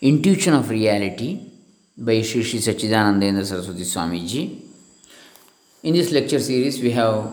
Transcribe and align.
Intuition 0.00 0.54
of 0.54 0.70
Reality 0.70 1.40
by 1.96 2.20
Sri 2.22 2.42
Sri 2.42 2.58
Sachidanandendra 2.58 3.44
Saraswati 3.44 3.82
Swamiji. 3.82 4.60
In 5.82 5.94
this 5.94 6.10
lecture 6.10 6.40
series, 6.40 6.80
we 6.82 6.90
have 6.90 7.32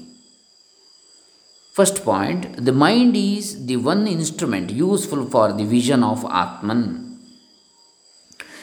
First 1.78 1.98
point 2.05 2.65
the 2.69 2.73
mind 2.73 3.17
is 3.17 3.67
the 3.67 3.77
one 3.77 4.06
instrument 4.17 4.70
useful 4.70 5.25
for 5.34 5.53
the 5.53 5.65
vision 5.65 6.03
of 6.03 6.25
atman. 6.25 7.20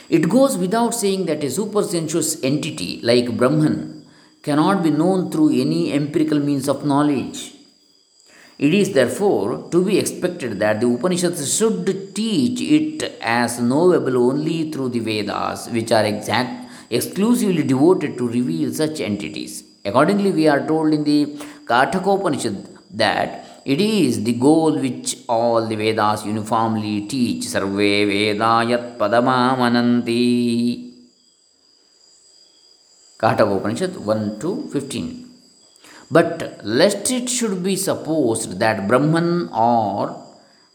It 0.10 0.30
goes 0.30 0.58
without 0.58 0.94
saying 0.94 1.26
that 1.28 1.44
a 1.44 1.50
supersensuous 1.50 2.44
entity 2.44 2.92
like 3.10 3.38
brahman 3.38 4.06
cannot 4.44 4.84
be 4.84 4.92
known 4.92 5.32
through 5.32 5.52
any 5.66 5.94
empirical 5.94 6.40
means 6.40 6.68
of 6.68 6.86
knowledge 6.86 7.55
it 8.58 8.74
is 8.74 8.94
therefore 8.94 9.70
to 9.72 9.84
be 9.84 9.98
expected 10.00 10.60
that 10.60 10.80
the 10.80 10.88
Upanishads 10.88 11.58
should 11.58 12.16
teach 12.16 12.62
it 12.62 13.04
as 13.22 13.60
knowable 13.60 14.18
only 14.18 14.72
through 14.72 14.90
the 14.90 15.00
Vedas, 15.00 15.70
which 15.70 15.92
are 15.92 16.06
exact, 16.06 16.72
exclusively 16.90 17.64
devoted 17.64 18.18
to 18.18 18.28
reveal 18.28 18.74
such 18.74 19.02
entities. 19.02 19.64
Accordingly, 19.84 20.32
we 20.32 20.48
are 20.48 20.66
told 20.66 20.94
in 20.94 21.04
the 21.04 21.26
Kathakopanishad 21.66 22.66
that 22.92 23.62
it 23.66 23.82
is 23.82 24.24
the 24.24 24.34
goal 24.34 24.80
which 24.80 25.18
all 25.28 25.68
the 25.68 25.76
Vedas 25.76 26.26
uniformly 26.26 27.08
teach. 27.08 27.44
Sarve 27.46 28.08
Vedayat 28.10 28.98
Padamamananti. 28.98 30.94
Kathakopanishad 33.18 33.98
1 33.98 34.40
to 34.40 34.70
15. 34.72 35.25
But 36.12 36.60
lest 36.64 37.10
it 37.12 37.30
should 37.30 37.64
be 37.64 37.76
supposed 37.76 38.60
that 38.60 38.88
Brahman 38.88 39.50
or 39.50 40.24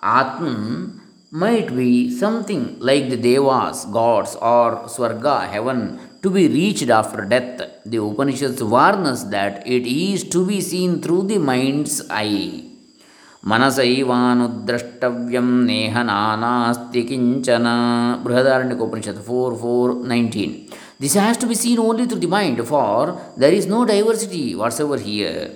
Atman 0.02 1.00
might 1.30 1.74
be 1.76 2.10
something 2.10 2.78
like 2.80 3.08
the 3.10 3.16
Devas, 3.16 3.84
gods, 3.84 4.34
or 4.36 4.88
Swarga, 4.88 5.48
heaven, 5.48 6.00
to 6.22 6.30
be 6.30 6.48
reached 6.48 6.90
after 6.90 7.24
death, 7.24 7.62
the 7.86 7.98
Upanishads 7.98 8.62
warn 8.62 9.06
us 9.06 9.24
that 9.24 9.66
it 9.66 9.86
is 9.86 10.24
to 10.24 10.44
be 10.44 10.60
seen 10.60 11.00
through 11.00 11.22
the 11.24 11.38
mind's 11.38 12.02
eye. 12.10 12.64
ಮನಸೈವಾನುದ್ರಷ್ಟವ್ಯಂ 13.50 15.46
ನೇಹ 15.68 15.94
ನಾನಾಸ್ತಿ 16.08 17.02
ಕಿಂಚನ 17.10 17.66
Brihadaranyaka 18.24 18.82
Upanishad 18.86 19.22
four 19.28 19.54
four 19.62 19.92
four 19.92 20.08
nineteen. 20.10 20.50
This 21.00 21.14
has 21.14 21.38
to 21.38 21.46
be 21.46 21.54
seen 21.54 21.78
only 21.78 22.04
through 22.04 22.18
the 22.18 22.26
mind, 22.26 22.58
for 22.68 23.18
there 23.34 23.52
is 23.52 23.64
no 23.66 23.86
diversity 23.86 24.54
whatsoever 24.54 24.98
here. 24.98 25.50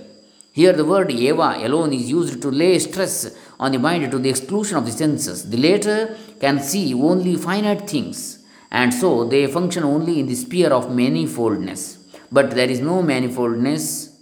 Here, 0.52 0.72
the 0.72 0.86
word 0.86 1.10
eva 1.10 1.56
alone 1.58 1.92
is 1.92 2.08
used 2.08 2.40
to 2.40 2.50
lay 2.50 2.78
stress 2.78 3.36
on 3.60 3.72
the 3.72 3.78
mind 3.78 4.10
to 4.10 4.18
the 4.18 4.30
exclusion 4.30 4.78
of 4.78 4.86
the 4.86 4.92
senses. 4.92 5.50
The 5.50 5.58
latter 5.58 6.16
can 6.40 6.60
see 6.60 6.94
only 6.94 7.36
finite 7.36 7.86
things, 7.90 8.38
and 8.70 8.94
so 8.94 9.28
they 9.28 9.46
function 9.46 9.84
only 9.84 10.18
in 10.20 10.28
the 10.28 10.34
sphere 10.34 10.72
of 10.72 10.86
manifoldness. 10.86 11.98
But 12.32 12.52
there 12.52 12.70
is 12.70 12.80
no 12.80 13.02
manifoldness, 13.02 14.16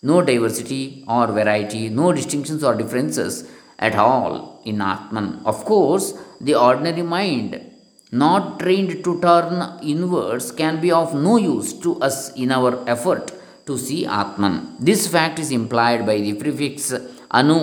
no 0.00 0.22
diversity 0.22 1.04
or 1.08 1.26
variety, 1.26 1.88
no 1.88 2.12
distinctions 2.12 2.62
or 2.62 2.76
differences 2.76 3.50
at 3.80 3.96
all 3.96 4.62
in 4.64 4.80
Atman. 4.80 5.40
Of 5.44 5.64
course, 5.64 6.14
the 6.40 6.54
ordinary 6.54 7.02
mind 7.02 7.71
not 8.12 8.60
trained 8.60 9.02
to 9.04 9.20
turn 9.20 9.80
inwards 9.82 10.52
can 10.52 10.80
be 10.80 10.92
of 10.92 11.14
no 11.14 11.36
use 11.38 11.72
to 11.84 11.98
us 12.00 12.32
in 12.34 12.52
our 12.52 12.72
effort 12.88 13.32
to 13.66 13.78
see 13.78 14.04
Atman. 14.04 14.76
This 14.78 15.06
fact 15.06 15.38
is 15.38 15.50
implied 15.50 16.04
by 16.04 16.16
the 16.18 16.34
prefix 16.34 16.92
anu 17.30 17.58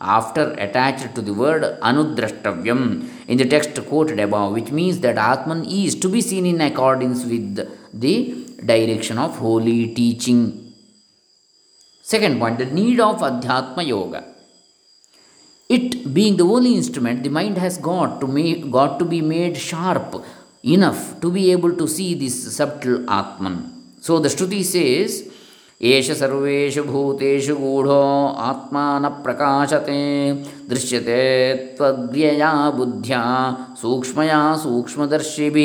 after 0.00 0.52
attached 0.66 1.12
to 1.16 1.20
the 1.20 1.34
word 1.34 1.62
anudrashtavyam 1.80 3.08
in 3.26 3.38
the 3.38 3.44
text 3.44 3.74
quoted 3.86 4.20
above, 4.20 4.52
which 4.52 4.70
means 4.70 5.00
that 5.00 5.18
Atman 5.18 5.64
is 5.64 5.96
to 5.96 6.08
be 6.08 6.20
seen 6.20 6.46
in 6.46 6.60
accordance 6.60 7.24
with 7.24 7.56
the 7.92 8.46
direction 8.64 9.18
of 9.18 9.36
holy 9.38 9.92
teaching. 9.94 10.72
Second 12.02 12.38
point 12.38 12.58
the 12.58 12.66
need 12.66 13.00
of 13.00 13.18
Adhyatma 13.18 13.84
Yoga. 13.86 14.37
It 15.70 16.14
being 16.14 16.36
the 16.36 16.44
only 16.44 16.74
instrument, 16.74 17.22
the 17.22 17.28
mind 17.28 17.58
has 17.58 17.76
got 17.78 18.20
to, 18.20 18.26
ma- 18.26 18.66
got 18.70 18.98
to 18.98 19.04
be 19.04 19.20
made 19.20 19.56
sharp 19.58 20.14
enough 20.64 21.20
to 21.20 21.30
be 21.30 21.52
able 21.52 21.74
to 21.76 21.86
see 21.86 22.14
this 22.14 22.56
subtle 22.56 23.08
Atman. 23.10 23.56
So 24.00 24.18
the 24.18 24.28
Shruti 24.28 24.62
says, 24.64 25.12
ಏಷ 25.80 26.10
ಸರ್ವೇಷು 26.10 26.82
ಭೂತೇಷು 26.84 27.54
ಗೂಢೋ 27.54 27.98
ಆತ್ಮಾನ 28.46 29.08
ಪ್ರಕಾಶತೆ 29.08 29.98
ದೃಶ್ಯತೆ 30.70 31.20
ತ್ವಗ್ರ್ಯಯ 31.76 32.44
ಬುದ್ಧ್ಯ 32.78 33.18
ಸೂಕ್ಷ್ಮಯ 33.80 34.32
ಸೂಕ್ಷ್ಮದರ್ಶಿಭಿ 34.62 35.64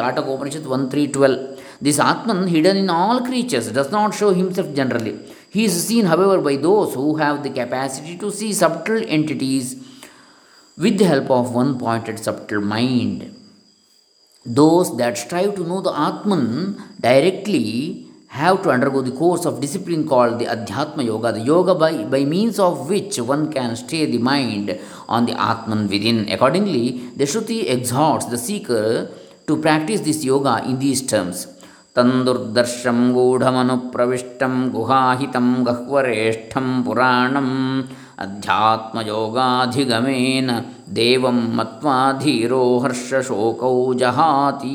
Kathopanishad 0.00 0.68
one 0.76 0.84
three 0.92 1.06
twelve 1.06 1.36
this 1.84 2.00
Atman 2.10 2.44
hidden 2.54 2.78
in 2.82 2.92
all 3.00 3.22
creatures 3.24 3.70
does 3.72 3.90
he 5.50 5.64
is 5.64 5.86
seen, 5.86 6.06
however, 6.06 6.40
by 6.40 6.56
those 6.56 6.94
who 6.94 7.16
have 7.16 7.42
the 7.42 7.50
capacity 7.50 8.16
to 8.18 8.30
see 8.30 8.52
subtle 8.52 9.02
entities 9.06 9.76
with 10.76 10.98
the 10.98 11.06
help 11.06 11.30
of 11.30 11.54
one 11.54 11.78
pointed 11.78 12.18
subtle 12.18 12.60
mind. 12.60 13.34
Those 14.44 14.96
that 14.96 15.18
strive 15.18 15.56
to 15.56 15.64
know 15.64 15.80
the 15.80 15.92
Atman 15.92 16.82
directly 17.00 18.06
have 18.28 18.62
to 18.62 18.70
undergo 18.70 19.00
the 19.00 19.10
course 19.10 19.46
of 19.46 19.60
discipline 19.60 20.06
called 20.06 20.38
the 20.38 20.44
Adhyatma 20.44 21.04
Yoga, 21.04 21.32
the 21.32 21.40
yoga 21.40 21.74
by, 21.74 22.04
by 22.04 22.24
means 22.24 22.58
of 22.58 22.88
which 22.88 23.18
one 23.18 23.50
can 23.50 23.74
stay 23.74 24.04
the 24.04 24.18
mind 24.18 24.78
on 25.08 25.26
the 25.26 25.40
Atman 25.40 25.88
within. 25.88 26.28
Accordingly, 26.30 27.08
the 27.16 27.24
Shruti 27.24 27.68
exhorts 27.68 28.26
the 28.26 28.38
seeker 28.38 29.10
to 29.46 29.56
practice 29.56 30.02
this 30.02 30.24
yoga 30.24 30.62
in 30.64 30.78
these 30.78 31.06
terms. 31.06 31.57
तन्दुर्दर्शं 31.98 33.00
गूढमनुप्रविष्टं 33.16 34.54
गुहाहितं 34.76 35.48
गह्वरेष्ठं 35.68 36.68
पुराणम् 36.86 37.52
अध्यात्मयोगाधिगमेन 38.24 40.48
देवं 41.02 41.38
मत्वा 41.58 41.98
धीरो 42.24 42.64
हर्षशोकौ 42.84 43.76
जहाति 44.02 44.74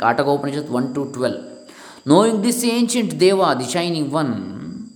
Kathopanishad 0.00 0.74
one 0.74 0.92
two 0.94 1.02
twelve 1.14 1.38
knowing 2.06 2.40
this 2.42 2.64
ancient 2.64 3.18
Deva, 3.18 3.56
the 3.58 3.64
Shining 3.64 4.10
One, 4.10 4.90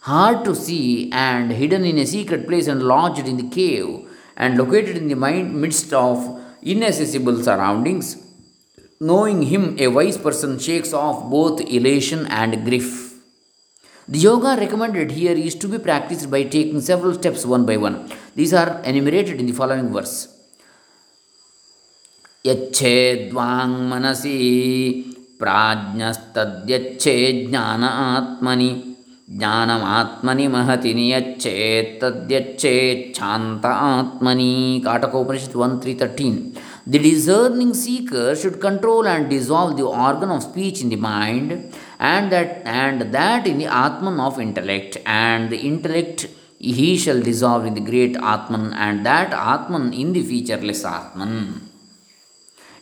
hard 0.00 0.44
to 0.44 0.54
see 0.54 1.10
and 1.12 1.50
hidden 1.50 1.84
in 1.84 1.98
a 1.98 2.06
secret 2.06 2.46
place 2.46 2.66
and 2.66 2.82
lodged 2.82 3.26
in 3.26 3.36
the 3.38 3.48
cave 3.48 4.06
and 4.36 4.58
located 4.58 4.96
in 4.96 5.08
the 5.08 5.14
midst 5.14 5.92
of 5.92 6.40
inaccessible 6.62 7.42
surroundings, 7.42 8.22
Knowing 9.03 9.43
him, 9.43 9.75
a 9.79 9.87
wise 9.87 10.17
person 10.17 10.59
shakes 10.59 10.93
off 10.93 11.29
both 11.29 11.61
elation 11.61 12.25
and 12.27 12.65
grief. 12.65 13.13
The 14.07 14.19
yoga 14.19 14.57
recommended 14.59 15.11
here 15.11 15.37
is 15.37 15.55
to 15.55 15.67
be 15.67 15.77
practiced 15.77 16.31
by 16.31 16.43
taking 16.43 16.81
several 16.81 17.13
steps 17.13 17.45
one 17.45 17.65
by 17.65 17.77
one. 17.77 18.11
These 18.35 18.53
are 18.53 18.81
enumerated 18.83 19.39
in 19.39 19.45
the 19.45 19.53
following 19.53 19.93
verse. 19.93 20.39
यच्छेद्वाङ्मनसि 22.47 24.35
प्राज्ञस्तद्यच्छे 25.39 27.15
ज्ञान 27.49 27.83
आत्मनि 27.83 28.69
ज्ञानमात्मनि 29.39 30.45
महति 30.53 30.91
नियच्छेत्तद्यच्छेच्छान्त 30.99 33.65
आत्मनि 33.65 34.53
काटकोपनिषत् 34.85 35.57
one 35.61 35.75
त्री 35.81 35.93
thirteen 36.01 36.37
the 36.86 36.98
discerning 36.98 37.72
seeker 37.72 38.36
should 38.36 38.60
control 38.60 39.06
and 39.06 39.30
dissolve 39.30 39.78
the 39.78 39.86
organ 39.86 40.30
of 40.30 40.42
speech 40.42 40.82
in 40.82 40.90
the 40.90 40.96
mind 40.96 41.74
and 41.98 42.30
that 42.30 42.60
and 42.66 43.00
that 43.14 43.46
in 43.46 43.56
the 43.56 43.66
Atman 43.66 44.20
of 44.20 44.38
intellect 44.38 44.98
and 45.06 45.48
the 45.48 45.56
intellect 45.56 46.26
he 46.58 46.98
shall 46.98 47.22
dissolve 47.22 47.64
in 47.64 47.72
the 47.72 47.80
great 47.80 48.16
Atman 48.16 48.74
and 48.74 49.06
that 49.06 49.32
Atman 49.32 49.94
in 49.94 50.12
the 50.12 50.22
featureless 50.22 50.84
Atman. 50.84 51.70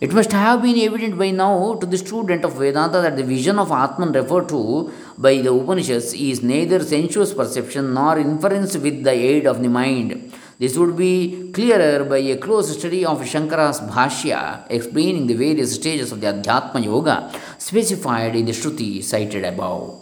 It 0.01 0.13
must 0.13 0.33
have 0.33 0.63
been 0.63 0.81
evident 0.81 1.17
by 1.17 1.31
now 1.31 1.75
to 1.81 1.87
the 1.87 1.97
student 1.97 2.45
of 2.45 2.55
Vedanta 2.55 3.01
that 3.03 3.17
the 3.17 3.23
vision 3.23 3.57
of 3.61 3.71
Atman 3.71 4.11
referred 4.11 4.49
to 4.49 4.93
by 5.17 5.41
the 5.43 5.53
Upanishads 5.53 6.13
is 6.13 6.43
neither 6.43 6.83
sensuous 6.83 7.33
perception 7.33 7.95
nor 7.95 8.19
inference 8.19 8.77
with 8.77 9.05
the 9.05 9.13
aid 9.13 9.47
of 9.47 9.63
the 9.63 9.69
mind. 9.69 10.32
This 10.63 10.79
would 10.79 10.97
be 10.97 11.51
clearer 11.53 12.05
by 12.05 12.19
a 12.19 12.37
close 12.37 12.79
study 12.79 13.05
of 13.05 13.21
Shankara's 13.23 13.81
Bhashya 13.81 14.65
explaining 14.71 15.27
the 15.27 15.35
various 15.35 15.75
stages 15.75 16.13
of 16.13 16.21
the 16.21 16.29
Adhyatma 16.29 16.85
Yoga 16.85 17.17
specified 17.59 18.37
in 18.37 18.45
the 18.45 18.53
Shruti 18.53 19.03
cited 19.03 19.45
above. 19.45 19.99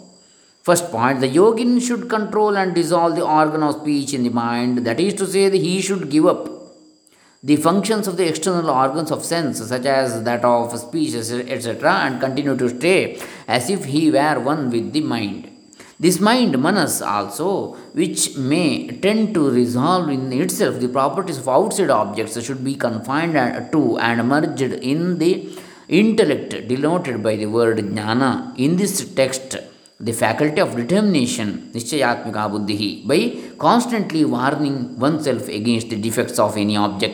First 0.61 0.91
point 0.91 1.19
the 1.19 1.27
yogin 1.27 1.81
should 1.81 2.07
control 2.07 2.55
and 2.55 2.75
dissolve 2.75 3.15
the 3.15 3.25
organ 3.25 3.63
of 3.63 3.81
speech 3.81 4.13
in 4.13 4.21
the 4.21 4.29
mind, 4.29 4.85
that 4.85 4.99
is 4.99 5.15
to 5.15 5.25
say, 5.25 5.49
he 5.49 5.81
should 5.81 6.11
give 6.11 6.27
up 6.27 6.47
the 7.41 7.55
functions 7.55 8.07
of 8.07 8.17
the 8.17 8.27
external 8.29 8.69
organs 8.69 9.09
of 9.09 9.25
sense, 9.25 9.67
such 9.67 9.85
as 9.85 10.23
that 10.23 10.45
of 10.45 10.77
speech, 10.77 11.15
etc., 11.15 11.91
and 12.05 12.21
continue 12.21 12.55
to 12.55 12.69
stay 12.69 13.19
as 13.47 13.67
if 13.71 13.85
he 13.85 14.11
were 14.11 14.39
one 14.39 14.69
with 14.69 14.93
the 14.93 15.01
mind. 15.01 15.50
This 16.03 16.19
mind, 16.27 16.53
manas, 16.65 16.95
also, 17.15 17.47
which 17.99 18.35
may 18.35 18.87
tend 19.03 19.35
to 19.35 19.41
resolve 19.51 20.09
in 20.09 20.33
itself 20.33 20.79
the 20.83 20.87
properties 20.87 21.37
of 21.41 21.47
outside 21.47 21.91
objects, 21.91 22.43
should 22.45 22.63
be 22.69 22.73
confined 22.85 23.35
to 23.73 23.81
and 23.99 24.27
merged 24.27 24.73
in 24.91 25.19
the 25.19 25.31
intellect 25.99 26.53
denoted 26.71 27.21
by 27.27 27.35
the 27.41 27.45
word 27.57 27.77
jnana. 27.77 28.31
In 28.57 28.77
this 28.77 28.95
text, 29.19 29.57
the 30.07 30.15
faculty 30.23 30.59
of 30.65 30.75
determination, 30.75 31.49
nischayatmika 31.75 32.45
buddhi, 32.53 33.03
by 33.11 33.19
constantly 33.67 34.23
warning 34.25 34.77
oneself 35.05 35.47
against 35.59 35.89
the 35.91 35.99
defects 36.07 36.39
of 36.39 36.57
any 36.57 36.77
object. 36.87 37.10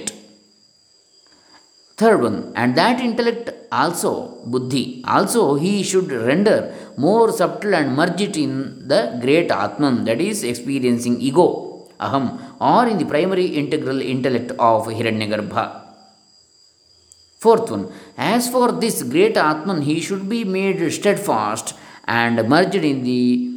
Third 2.00 2.22
one, 2.22 2.54
and 2.56 2.76
that 2.76 3.00
intellect 3.00 3.50
also, 3.72 4.12
buddhi, 4.46 5.04
also 5.08 5.56
he 5.56 5.82
should 5.82 6.12
render 6.12 6.72
more 6.96 7.32
subtle 7.32 7.74
and 7.74 7.96
merge 7.96 8.22
it 8.22 8.38
in 8.38 8.88
the 8.88 9.18
great 9.20 9.50
Atman, 9.50 10.06
that 10.06 10.22
is, 10.22 10.44
experiencing 10.44 11.20
ego, 11.20 11.90
aham, 12.00 12.40
or 12.62 12.88
in 12.88 13.00
the 13.00 13.06
primary 13.06 13.48
integral 13.48 14.00
intellect 14.00 14.52
of 14.52 14.86
Hiranyagarbha. 14.86 15.86
Fourth 17.40 17.72
one, 17.72 17.92
as 18.16 18.48
for 18.48 18.72
this 18.72 19.02
great 19.02 19.36
Atman, 19.36 19.82
he 19.82 20.00
should 20.00 20.30
be 20.30 20.44
made 20.44 20.92
steadfast 20.92 21.76
and 22.08 22.48
merged 22.48 22.76
in 22.76 23.04
the 23.04 23.56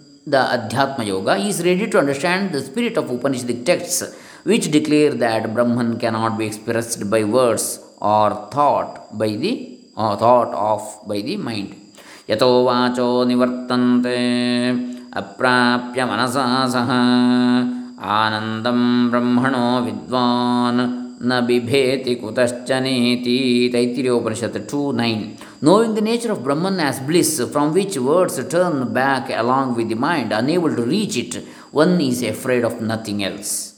the 0.25 0.37
Adhyatma 0.37 1.05
Yoga 1.05 1.35
is 1.35 1.63
ready 1.65 1.87
to 1.87 1.97
understand 1.97 2.51
the 2.53 2.61
spirit 2.61 2.95
of 2.95 3.05
Upanishadic 3.05 3.65
texts 3.65 4.15
which 4.43 4.69
declare 4.69 5.11
that 5.11 5.51
Brahman 5.53 5.97
cannot 5.97 6.37
be 6.37 6.45
expressed 6.45 7.09
by 7.09 7.23
words 7.23 7.79
or 7.99 8.47
thought 8.51 9.17
by 9.17 9.29
the 9.29 9.79
or 9.97 10.15
thought 10.17 10.53
of 10.53 11.07
by 11.07 11.21
the 11.21 11.37
mind. 11.37 11.75
यतो 12.29 12.49
वाचो 12.63 13.07
निवर्तन्ते 13.27 14.17
अप्राप्य 15.21 16.05
मनसा 16.05 16.45
सह 16.73 16.89
आनन्दं 18.17 18.79
ब्रह्मणो 19.11 19.65
विद्वान् 19.85 20.81
न 21.29 21.41
बिभेति 21.47 22.15
कुतश्चनेति 22.21 23.37
Taittiriyopanishad 23.73 24.57
two 24.71 24.91
nine 24.99 25.25
Knowing 25.63 25.93
the 25.93 26.01
nature 26.01 26.31
of 26.31 26.43
Brahman 26.43 26.79
as 26.79 26.99
bliss, 26.99 27.39
from 27.51 27.71
which 27.71 27.95
words 27.97 28.43
turn 28.47 28.91
back 28.91 29.29
along 29.29 29.75
with 29.75 29.89
the 29.89 29.95
mind, 29.95 30.31
unable 30.31 30.75
to 30.75 30.83
reach 30.83 31.15
it, 31.17 31.35
one 31.71 32.01
is 32.01 32.23
afraid 32.23 32.63
of 32.63 32.81
nothing 32.81 33.23
else. 33.23 33.75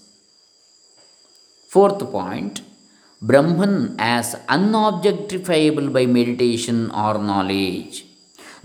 Fourth 1.68 2.00
point 2.10 2.62
Brahman 3.22 3.96
as 4.00 4.36
unobjectifiable 4.48 5.92
by 5.92 6.06
meditation 6.06 6.90
or 6.92 7.18
knowledge. 7.18 8.06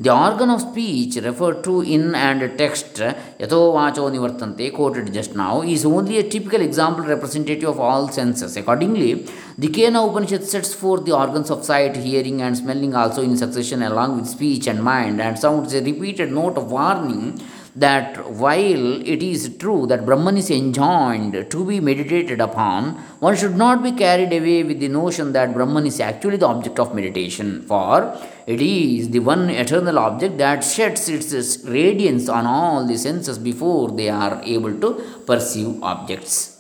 The 0.01 0.15
organ 0.15 0.51
of 0.51 0.61
speech 0.61 1.17
referred 1.17 1.65
to 1.65 1.81
in 1.81 2.15
and 2.15 2.57
text 2.57 2.95
Yato 2.95 3.61
Vacho 3.75 4.09
Nivartante 4.13 4.73
quoted 4.73 5.13
just 5.13 5.35
now 5.35 5.63
is 5.63 5.85
only 5.85 6.19
a 6.19 6.23
typical 6.23 6.61
example 6.61 7.05
representative 7.05 7.69
of 7.69 7.81
all 7.81 8.07
senses. 8.07 8.57
Accordingly, 8.57 9.27
the 9.59 9.67
Kena 9.67 10.09
Upanishad 10.09 10.45
sets 10.45 10.73
forth 10.73 11.05
the 11.05 11.17
organs 11.17 11.51
of 11.51 11.65
sight, 11.65 11.97
hearing, 11.97 12.43
and 12.43 12.57
smelling 12.57 12.95
also 12.95 13.23
in 13.23 13.37
succession 13.37 13.83
along 13.83 14.21
with 14.21 14.29
speech 14.29 14.69
and 14.69 14.85
mind 14.85 15.21
and 15.21 15.37
sounds 15.37 15.75
a 15.75 15.83
repeated 15.83 16.31
note 16.31 16.57
of 16.57 16.71
warning 16.71 17.41
that 17.76 18.30
while 18.30 19.02
it 19.02 19.24
is 19.24 19.58
true 19.58 19.88
that 19.88 20.06
Brahman 20.06 20.38
is 20.38 20.52
enjoined 20.52 21.50
to 21.50 21.66
be 21.66 21.80
meditated 21.80 22.40
upon, 22.40 22.92
one 23.20 23.36
should 23.36 23.56
not 23.56 23.82
be 23.82 23.92
carried 23.92 24.32
away 24.32 24.64
with 24.64 24.80
the 24.80 24.88
notion 24.88 25.34
that 25.34 25.54
Brahman 25.54 25.88
is 25.88 26.00
actually 26.00 26.38
the 26.38 26.48
object 26.48 26.80
of 26.80 26.94
meditation, 26.94 27.64
for 27.64 28.16
it 28.46 28.62
is 28.62 29.10
the 29.10 29.20
one 29.20 29.50
eternal 29.50 29.98
object 29.98 30.38
that 30.38 30.64
sheds 30.64 31.10
its 31.10 31.64
radiance 31.66 32.30
on 32.30 32.46
all 32.46 32.86
the 32.86 32.98
senses 32.98 33.40
before 33.40 33.90
they 33.92 34.10
are 34.10 34.42
able 34.44 34.80
to 34.80 34.94
perceive 35.26 35.82
objects. 35.82 36.54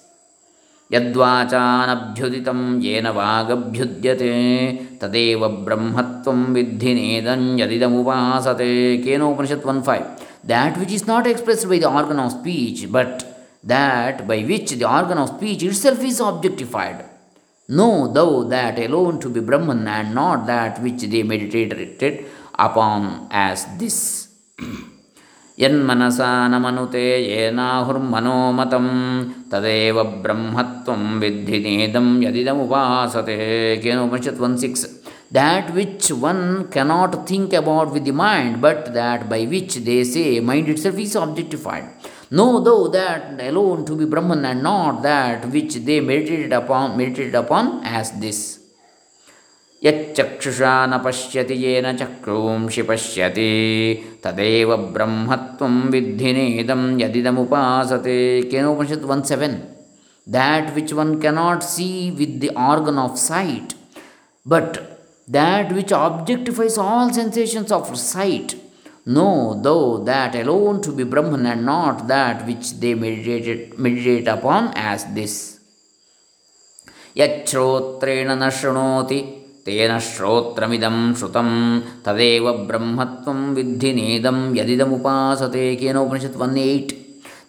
यद्वाचानभ्युदितं 0.93 2.59
येन 2.81 3.07
वागभ्युद्यते 3.17 4.33
तदेव 5.01 5.47
ब्रह्मत्वं 5.65 6.39
विद्धि 6.55 6.93
नेदं 6.97 7.41
यदिदमुपासते 7.59 8.69
Kenopanishad 9.05 9.65
one 9.67 9.81
five 9.87 10.03
that 10.44 10.78
which 10.78 10.92
is 10.92 11.06
not 11.06 11.26
expressed 11.26 11.68
by 11.68 11.78
the 11.78 11.90
organ 11.90 12.18
of 12.18 12.32
speech, 12.32 12.90
but 12.90 13.24
that 13.64 14.26
by 14.26 14.42
which 14.42 14.70
the 14.70 14.88
organ 14.88 15.18
of 15.18 15.28
speech 15.36 15.62
itself 15.62 16.02
is 16.02 16.20
objectified. 16.20 17.04
Know 17.68 18.12
thou 18.12 18.44
that 18.44 18.78
alone 18.78 19.20
to 19.20 19.28
be 19.28 19.40
Brahman 19.40 19.86
and 19.86 20.14
not 20.14 20.46
that 20.46 20.80
which 20.82 21.02
they 21.02 21.22
meditated 21.22 22.24
upon 22.58 23.28
as 23.30 23.66
this. 23.78 24.28
यन्मनसा 25.60 26.30
न 26.48 26.58
मनुते 26.62 27.04
येनाहुर्मनोमतं 27.20 28.86
तदेव 29.52 29.96
ब्रह्मत्वं 30.24 31.02
विद्धि 31.20 31.58
नेदं 31.64 32.06
यदिदमुपासते 32.24 33.36
Kenopanishad 33.82 34.40
one 34.42 34.56
six 34.62 34.86
that 35.31 35.73
which 35.73 36.11
one 36.11 36.67
cannot 36.69 37.27
think 37.27 37.53
about 37.53 37.91
with 37.91 38.05
the 38.05 38.11
mind, 38.11 38.61
but 38.61 38.93
that 38.93 39.27
by 39.29 39.43
which 39.45 39.75
they 39.75 40.03
say 40.03 40.39
mind 40.39 40.69
itself 40.69 40.97
is 40.97 41.15
objectified. 41.15 41.85
Know 42.31 42.59
thou 42.59 42.87
that 42.87 43.39
alone 43.41 43.85
to 43.85 43.95
be 43.95 44.05
Brahman 44.05 44.45
and 44.45 44.63
not 44.63 45.01
that 45.03 45.45
which 45.49 45.75
they 45.75 45.99
meditated 45.99 46.51
upon, 46.51 46.97
meditated 46.97 47.35
upon 47.35 47.83
as 47.83 48.11
this. 48.19 48.59
यच्चक्षुषा 49.85 50.73
न 50.87 50.97
पश्यति 51.05 51.55
येन 51.63 51.97
चक्रूंषि 51.97 52.81
पश्यति 52.89 53.49
तदेव 54.23 54.75
ब्रह्मत्वं 54.95 55.75
विद्धि 55.93 56.31
नेदं 56.33 56.81
यदिदमुपासते 57.01 58.17
Kenopanishad 58.51 59.09
one 59.09 59.27
seven 59.29 59.57
that 60.27 60.73
which 60.73 60.93
one 60.93 61.19
cannot 61.19 61.63
see 61.63 62.11
with 62.11 62.39
the 62.39 62.49
organ 62.55 62.97
of 62.97 63.19
sight, 63.19 63.73
but 64.45 64.96
that 65.27 65.71
which 65.71 65.87
objectifies 65.87 66.77
all 66.77 67.11
sensations 67.13 67.71
of 67.71 67.97
sight. 67.97 68.55
Know, 69.05 69.59
though, 69.61 69.97
that 70.03 70.35
alone 70.35 70.81
to 70.81 70.91
be 70.91 71.03
Brahman 71.03 71.45
and 71.45 71.65
not 71.65 72.07
that 72.07 72.45
which 72.47 72.79
they 72.79 72.93
meditated, 72.93 73.77
meditate 73.77 74.27
upon 74.27 74.73
as 74.75 75.05
this. 75.13 75.59
यच्छ्रोत्रेण 77.17 78.29
न 78.41 78.49
शृणोति 78.59 79.19
तेन 79.65 79.91
श्रोत्रमिदं 80.05 80.97
श्रुतं 81.19 81.49
तदेव 82.05 82.51
ब्रह्मत्वं 82.69 83.39
विद्धि 83.55 83.91
नेदं 83.99 84.39
यदिदमुपासते 84.57 85.65
Kenopanishad 85.81 86.39
one 86.41 86.57
eight 86.57 86.93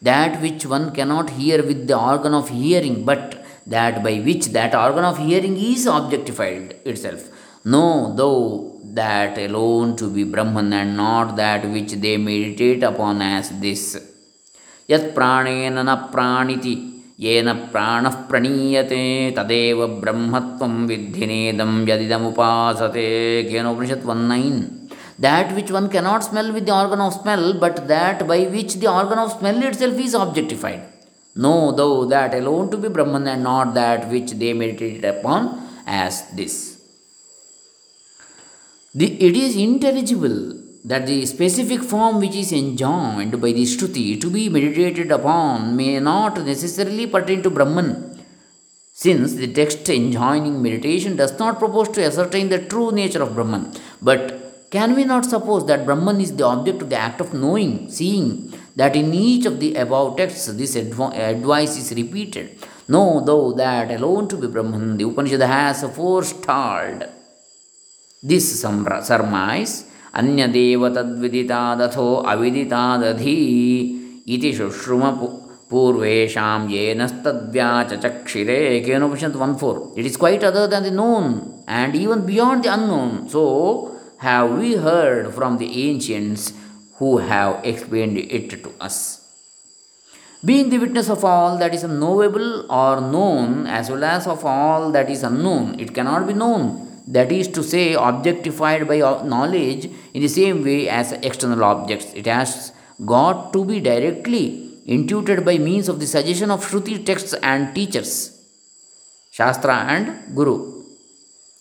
that 0.07 0.41
which 0.43 0.67
one 0.67 0.87
cannot 0.97 1.31
hear 1.39 1.63
with 1.69 1.87
the 1.89 1.99
organ 1.99 2.35
of 2.35 2.49
hearing, 2.51 3.05
but 3.05 3.45
that 3.67 4.03
by 4.05 4.15
which 4.27 4.47
that 4.57 4.75
organ 4.75 5.05
of 5.11 5.19
hearing 5.27 5.57
is 5.57 5.87
objectified 5.87 6.77
itself. 6.85 7.23
know 7.66 8.14
though 8.16 8.80
that 8.94 9.38
alone 9.38 9.96
to 9.96 10.10
be 10.10 10.24
brahman 10.24 10.72
and 10.74 10.98
not 10.98 11.36
that 11.36 11.70
which 11.70 11.92
they 11.94 12.18
meditate 12.18 12.84
upon 12.84 13.22
as 13.22 13.50
this. 13.60 13.98
Yat 14.88 15.14
pranena 15.14 15.84
na 15.84 16.10
praniti 16.10 16.74
yena 17.20 17.72
prana 17.72 18.10
praniyate 18.30 19.34
tadeva 19.36 20.02
brahmatvam 20.02 20.88
vidhinedam 20.90 21.86
yadidam 21.86 22.34
upasate 22.34 23.50
Keno 23.50 23.76
upanishad 23.76 24.04
19 24.06 24.80
that 25.20 25.54
which 25.54 25.70
one 25.70 25.90
cannot 25.90 26.24
smell 26.24 26.52
with 26.54 26.66
the 26.66 26.74
organ 26.74 27.02
of 27.02 27.14
smell 27.14 27.54
but 27.54 27.88
that 27.88 28.26
by 28.26 28.40
which 28.46 28.76
the 28.76 28.88
organ 28.88 29.20
of 29.20 29.38
smell 29.38 29.62
itself 29.64 30.00
is 30.00 30.14
objectified. 30.14 30.82
Know 31.36 31.72
though 31.74 32.06
that 32.06 32.34
alone 32.34 32.72
to 32.72 32.78
be 32.78 32.88
brahman 32.88 33.28
and 33.28 33.44
not 33.44 33.74
that 33.74 34.10
which 34.10 34.32
they 34.32 34.54
meditate 34.54 35.04
upon 35.04 35.68
as 35.86 36.30
this. 36.32 36.69
The, 38.96 39.06
it 39.24 39.38
is 39.38 39.56
intelligible 39.56 40.56
that 40.84 41.06
the 41.06 41.24
specific 41.28 41.84
form 41.84 42.20
which 42.20 42.36
is 42.36 42.52
enjoined 42.52 43.40
by 43.40 43.52
the 43.52 43.62
Shruti 43.64 44.20
to 44.20 44.32
be 44.32 44.50
meditated 44.50 45.12
upon 45.12 45.76
may 45.76 46.00
not 46.00 46.44
necessarily 46.44 47.06
pertain 47.06 47.44
to 47.44 47.52
Brahman, 47.52 48.20
since 48.92 49.36
the 49.36 49.54
text 49.54 49.88
enjoining 49.90 50.64
meditation 50.64 51.16
does 51.16 51.38
not 51.38 51.60
propose 51.60 51.90
to 51.90 52.04
ascertain 52.04 52.50
the 52.50 52.66
true 52.66 52.92
nature 52.92 53.22
of 53.22 53.36
Brahman, 53.36 53.74
but 54.02 54.68
can 54.72 54.96
we 54.96 55.04
not 55.04 55.26
suppose 55.26 55.68
that 55.68 55.86
Brahman 55.86 56.20
is 56.20 56.36
the 56.36 56.46
object 56.46 56.82
of 56.82 56.90
the 56.90 56.98
act 56.98 57.22
of 57.22 57.32
knowing, 57.32 57.92
seeing, 57.92 58.52
that 58.76 58.96
in 58.96 59.14
each 59.14 59.46
of 59.46 59.60
the 59.60 59.76
above 59.76 60.18
texts 60.18 60.48
this 60.48 60.76
adv- 60.76 61.14
advice 61.14 61.78
is 61.78 61.96
repeated? 61.96 62.58
Know, 62.88 63.22
though, 63.24 63.52
that 63.52 63.92
alone 63.92 64.28
to 64.30 64.36
be 64.36 64.48
Brahman, 64.48 64.98
the 64.98 65.06
Upanishad 65.06 65.42
has 65.42 65.84
forestalled 65.96 67.08
this 68.24 68.50
ಸಂಭ್ರ 68.64 68.94
surmise 69.10 69.76
ಅನ್ಯದೇವ 70.20 70.90
ತದ್ವಿದಿತಾದಥೋ 70.96 72.08
ಅವಿದಿತಾದಧೀ 72.32 73.36
ಇತಿ 74.34 74.50
ಶುಶ್ರುಮ 74.58 75.04
ಪೂರ್ವೇಶಾಂ 75.70 76.62
ಏನಸ್ತದ್ವ್ಯಾಚಕ್ಷಿರೇ 76.82 78.58
Kenopanishad 78.88 79.38
one 79.46 79.56
four 79.56 79.80
it 80.00 80.08
is 80.12 80.18
quite 80.24 80.44
other 80.50 80.68
than 80.74 80.86
the 80.90 80.96
known 81.06 81.30
and 81.70 81.96
even 81.96 82.24
beyond 82.32 82.64
the 82.66 82.72
unknown 82.78 83.14
so 83.36 83.44
have 84.28 84.50
we 84.60 84.72
heard 84.88 85.30
from 85.30 85.56
the 85.60 85.70
ancients 85.86 86.46
who 87.00 87.12
have 87.32 87.54
explained 87.72 88.20
it 88.40 88.54
to 88.66 88.72
us 88.90 89.02
being 90.44 90.70
the 90.70 90.78
witness 90.78 91.10
of 91.10 91.22
all 91.26 91.58
that 91.58 91.74
is 91.74 91.82
knowable 91.84 92.46
or 92.82 92.92
known 93.14 93.48
as 93.68 93.90
well 93.90 94.04
as 94.06 94.26
of 94.26 94.44
all 94.46 94.84
that 94.92 95.10
is 95.10 95.22
unknown 95.24 95.66
it 95.78 95.94
cannot 95.94 96.26
be 96.30 96.34
known 96.34 96.62
that 97.16 97.32
is 97.32 97.48
to 97.50 97.64
say, 97.64 97.96
objectified 97.96 98.88
by 98.88 98.98
knowledge 99.00 99.90
in 100.14 100.22
the 100.22 100.28
same 100.28 100.64
way 100.64 100.88
as 100.88 101.12
external 101.12 101.64
objects. 101.64 102.14
It 102.14 102.28
has 102.28 102.72
got 103.04 103.52
to 103.54 103.66
be 103.66 103.80
directly 103.80 104.70
intuited 104.86 105.44
by 105.44 105.58
means 105.58 105.90
of 105.90 106.00
the 106.00 106.06
suggestion 106.06 106.52
of 106.52 106.64
Shruti 106.64 107.04
texts 107.04 107.34
and 107.42 107.74
teachers, 107.74 108.12
Shastra 109.32 109.76
and 109.96 110.36
Guru, 110.36 110.84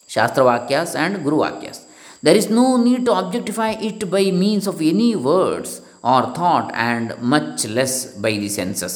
Shastra 0.06 0.44
Vakyas 0.44 0.94
and 0.94 1.24
Guru 1.24 1.38
Vakyas. 1.38 1.84
There 2.22 2.36
is 2.36 2.50
no 2.50 2.76
need 2.76 3.06
to 3.06 3.14
objectify 3.14 3.70
it 3.88 4.10
by 4.10 4.24
means 4.30 4.66
of 4.66 4.82
any 4.82 5.16
words 5.16 5.80
or 6.02 6.34
thought 6.34 6.70
and 6.74 7.16
much 7.22 7.66
less 7.66 8.12
by 8.12 8.32
the 8.32 8.48
senses. 8.50 8.94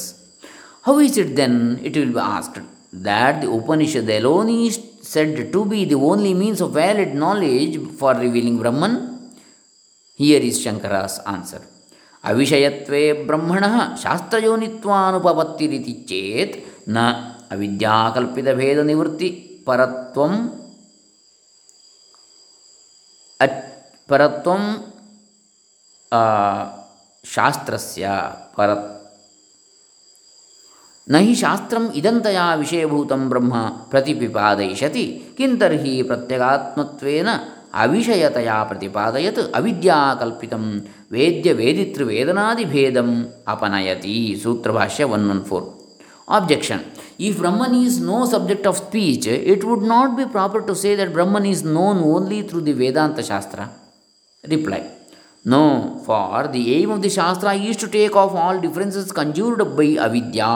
How 0.82 0.98
is 0.98 1.16
it 1.16 1.34
then, 1.36 1.80
it 1.82 1.96
will 1.96 2.12
be 2.12 2.18
asked, 2.18 2.58
that 2.92 3.40
the 3.40 3.50
Upanishad 3.50 4.08
alone 4.10 4.50
is 4.50 4.91
said 5.12 5.52
to 5.54 5.60
be 5.64 5.80
the 5.84 5.98
only 6.10 6.32
means 6.34 6.60
of 6.60 6.72
valid 6.72 7.12
knowledge 7.14 7.76
for 7.98 8.12
revealing 8.14 8.58
Brahman? 8.58 8.94
Here 10.20 10.42
is 10.50 10.58
Shankara's 10.64 11.18
answer. 11.36 11.62
ಅವಿಷಯತ್ವೇ 12.24 13.12
ಬ್ರಹ್ಮಣ 13.28 13.64
ಶಾಸ್ತ್ರಯೋನಿತ್ವಾನುಪಪತ್ತಿರಿತಿ 14.02 15.94
ಚೇತ್ನ 16.10 16.98
ಅವಿದ್ಯಾಕಲ್ಪಿತ 17.50 18.48
ಭೇದ 18.56 18.80
ನಿವೃತ್ತಿ 18.82 19.30
ಪರತ್ವಂ 19.66 20.34
ಅಚ್ 23.40 23.58
ಪರತ್ವಂ 24.08 24.62
ಶಾಸ್ತ್ರಸ್ಯ 27.24 28.06
ಪರತ್ 28.56 28.88
ನಹಿ 31.08 31.34
ಶಾಸ್ತ್ರಂ 31.34 31.84
ಇದಂತಯಾ 31.94 32.44
ವಿಷಯಭೂತಂ 32.54 33.22
ಬ್ರಹ್ಮ 33.28 33.54
ಪ್ರತಿಪಿಪಾದಯಿಷತಿ 33.90 35.04
ಕಿಂತರ್ಹಿ 35.36 36.02
ಪ್ರತ್ಯಗಾತ್ಮತ್ವೇನ 36.02 37.30
ಅವಿಷಯತಯಾ 37.74 38.56
ಪ್ರತಿಪಾದಯತ್ 38.64 39.42
ಅವಿದ್ಯಾಕಲ್ಪಿತಂ 39.54 40.64
ವೇದ್ಯ 41.12 41.52
ವೇದಿತೃವೇದನಾದಿಭೇದಂ 41.52 43.10
ಅಪನಯತಿ 43.48 44.14
Sutrabhashya 44.42 45.04
one 45.12 45.26
one 45.30 45.42
four 45.44 45.66
objection 46.28 46.82
if 47.20 47.38
Brahman 47.38 47.76
is 47.82 47.96
no 48.02 48.18
subject 48.26 48.66
of 48.66 48.78
speech 48.78 49.28
it 49.52 49.64
would 49.64 49.86
not 49.86 50.12
be 50.16 50.26
proper 50.32 50.64
to 50.66 50.74
say 50.74 50.92
that 50.96 51.12
Brahman 51.12 51.46
is 51.46 51.64
known 51.72 52.00
only 52.12 52.40
through 52.42 52.60
the 52.60 52.74
Vedanta 52.74 53.20
shastra 53.26 53.60
reply 54.44 54.82
no 55.44 55.64
for 56.04 56.46
the 56.54 56.62
aim 56.76 56.92
of 56.92 57.02
the 57.02 57.12
shastra 57.12 57.48
is 57.66 57.80
to 57.80 57.90
take 57.90 58.16
off 58.16 58.36
all 58.36 58.60
differences 58.60 59.12
conjured 59.12 59.64
by 59.76 59.88
avidya 59.98 60.52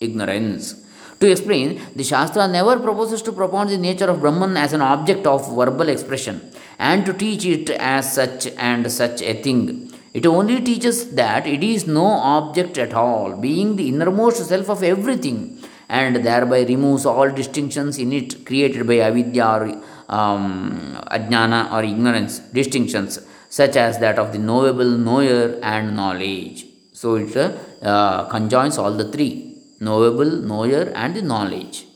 ignorance. 0.00 0.74
To 1.20 1.30
explain, 1.30 1.80
the 1.96 2.04
Shastra 2.04 2.46
never 2.46 2.78
proposes 2.78 3.22
to 3.22 3.32
propound 3.32 3.70
the 3.70 3.78
nature 3.78 4.06
of 4.06 4.20
Brahman 4.20 4.56
as 4.56 4.72
an 4.72 4.82
object 4.82 5.26
of 5.26 5.54
verbal 5.54 5.88
expression 5.88 6.52
and 6.78 7.04
to 7.06 7.12
teach 7.12 7.44
it 7.44 7.70
as 7.70 8.12
such 8.12 8.46
and 8.56 8.90
such 8.90 9.20
a 9.22 9.34
thing 9.42 9.88
it 10.14 10.26
only 10.26 10.60
teaches 10.60 11.10
that 11.10 11.46
it 11.46 11.62
is 11.62 11.86
no 11.86 12.06
object 12.06 12.78
at 12.78 12.94
all, 12.94 13.36
being 13.36 13.76
the 13.76 13.88
innermost 13.88 14.46
self 14.48 14.68
of 14.70 14.82
everything, 14.82 15.62
and 15.88 16.16
thereby 16.16 16.62
removes 16.62 17.04
all 17.04 17.30
distinctions 17.30 17.98
in 17.98 18.12
it 18.12 18.46
created 18.46 18.86
by 18.86 18.98
avidya 19.08 19.46
or 19.56 19.64
um, 20.08 20.98
ajnana 21.16 21.70
or 21.72 21.82
ignorance, 21.84 22.38
distinctions 22.60 23.20
such 23.50 23.76
as 23.76 23.98
that 23.98 24.18
of 24.18 24.32
the 24.32 24.38
knowable, 24.38 24.90
knower, 25.06 25.58
and 25.62 25.94
knowledge. 25.94 26.66
So 26.92 27.14
it 27.16 27.36
uh, 27.36 28.24
conjoins 28.28 28.76
all 28.76 28.92
the 28.92 29.10
three 29.12 29.47
knowable, 29.80 30.30
knower, 30.50 30.92
and 30.94 31.14
the 31.14 31.22
knowledge, 31.22 31.86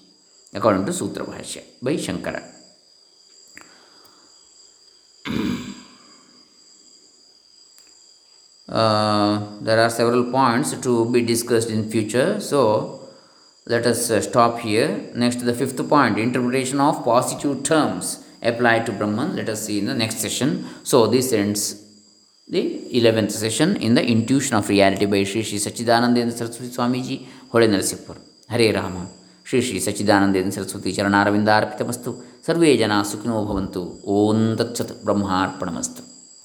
according 0.54 0.86
to 0.86 0.92
Sutra 0.92 1.24
Bhashya 1.24 1.62
by 1.80 1.94
Shankara. 1.94 2.42
Uh, 8.68 9.58
there 9.60 9.78
are 9.78 9.90
several 9.90 10.30
points 10.32 10.74
to 10.78 11.04
be 11.10 11.20
discussed 11.20 11.68
in 11.68 11.90
future 11.90 12.40
so 12.40 13.02
let 13.66 13.86
us 13.86 14.10
uh, 14.10 14.20
stop 14.20 14.58
here. 14.58 15.10
Next 15.14 15.36
the 15.36 15.54
fifth 15.54 15.88
point 15.88 16.18
interpretation 16.18 16.80
of 16.80 17.04
positive 17.04 17.62
terms 17.62 18.24
applied 18.42 18.86
to 18.86 18.92
brahman. 18.92 19.36
Let 19.36 19.48
us 19.48 19.66
see 19.66 19.78
in 19.78 19.86
the 19.86 19.94
next 19.94 20.18
session. 20.18 20.66
So 20.82 21.06
this 21.06 21.32
ends 21.32 21.80
the 22.48 22.88
11th 22.92 23.30
session 23.30 23.76
in 23.76 23.94
the 23.94 24.04
intuition 24.04 24.56
of 24.56 24.68
reality 24.68 25.06
by 25.06 25.22
Sri 25.22 25.44
Sri 25.44 25.58
Sachidanandendra 25.58 26.32
Saraswati 26.32 26.72
Swamiji 26.72 27.26
ಹೊಳೆ 27.52 27.66
ನರಸಿಂಹರ್ 27.66 28.52
ಹರೇ 28.52 28.70
ರಾಮ. 28.70 28.96
ಶ್ರೀ 29.44 29.60
ಶ್ರೀ 29.60 29.78
ಸಚ್ಚಿದಾನಂದೇಂದ್ರ 29.78 30.60
ಸರಸ್ವತಿ 30.60 30.92
ಚರಣಾರವಿಂದಾರ್ಪಿತಮಸ್ತು. 30.92 32.24
ಸರ್ವೇ 32.46 32.76
ಜನ 32.76 32.92
ಸುಖಿನೋ 33.02 33.44
ಭವಂತು. 33.44 33.82
ಓಂ 34.04 34.56
ತತ್ಸತ್ 34.56 35.04
ಬ್ರಹ್ಮಾರ್ಪಣಮಸ್ತು. 35.04 36.11